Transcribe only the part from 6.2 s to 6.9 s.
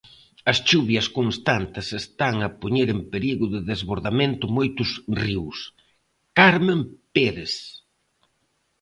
Carmen